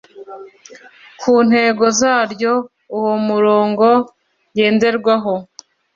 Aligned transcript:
ku 1.19 1.31
ntego 1.47 1.85
zaryo 1.99 2.53
Uwo 2.95 3.13
murongo 3.27 3.85
ngenderwaho 4.53 5.33